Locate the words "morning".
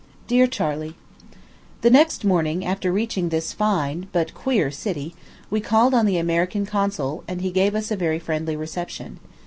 2.25-2.65